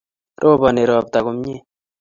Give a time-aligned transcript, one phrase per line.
[0.43, 1.57] roboni ropta komie